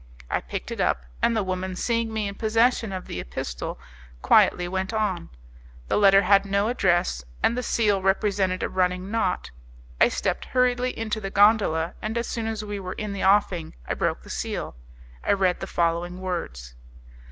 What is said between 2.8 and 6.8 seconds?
of the epistle, quietly went on. The letter had no